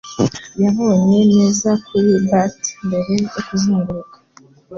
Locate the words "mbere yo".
2.85-3.27